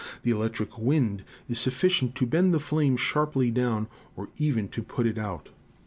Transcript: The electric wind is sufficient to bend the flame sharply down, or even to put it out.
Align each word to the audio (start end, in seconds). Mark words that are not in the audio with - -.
The 0.23 0.31
electric 0.31 0.79
wind 0.79 1.23
is 1.47 1.59
sufficient 1.59 2.15
to 2.15 2.25
bend 2.25 2.55
the 2.55 2.59
flame 2.59 2.97
sharply 2.97 3.51
down, 3.51 3.87
or 4.15 4.29
even 4.39 4.67
to 4.69 4.81
put 4.81 5.05
it 5.05 5.19
out. 5.19 5.49